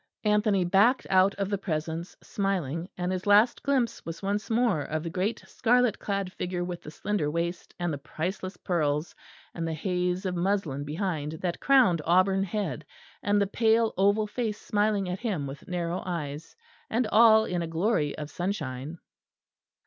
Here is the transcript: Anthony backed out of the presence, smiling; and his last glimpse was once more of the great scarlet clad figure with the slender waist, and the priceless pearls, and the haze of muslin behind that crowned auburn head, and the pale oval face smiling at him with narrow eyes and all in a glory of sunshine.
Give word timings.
Anthony 0.23 0.65
backed 0.65 1.05
out 1.11 1.35
of 1.35 1.51
the 1.51 1.59
presence, 1.59 2.17
smiling; 2.23 2.89
and 2.97 3.11
his 3.11 3.27
last 3.27 3.61
glimpse 3.61 4.03
was 4.03 4.23
once 4.23 4.49
more 4.49 4.81
of 4.81 5.03
the 5.03 5.11
great 5.11 5.43
scarlet 5.45 5.99
clad 5.99 6.33
figure 6.33 6.63
with 6.63 6.81
the 6.81 6.89
slender 6.89 7.29
waist, 7.29 7.75
and 7.77 7.93
the 7.93 7.99
priceless 7.99 8.57
pearls, 8.57 9.13
and 9.53 9.67
the 9.67 9.75
haze 9.75 10.25
of 10.25 10.35
muslin 10.35 10.85
behind 10.85 11.33
that 11.33 11.59
crowned 11.59 12.01
auburn 12.03 12.41
head, 12.43 12.83
and 13.21 13.39
the 13.39 13.45
pale 13.45 13.93
oval 13.95 14.25
face 14.25 14.59
smiling 14.59 15.07
at 15.07 15.19
him 15.19 15.45
with 15.45 15.67
narrow 15.67 16.01
eyes 16.03 16.55
and 16.89 17.05
all 17.11 17.45
in 17.45 17.61
a 17.61 17.67
glory 17.67 18.17
of 18.17 18.31
sunshine. 18.31 18.97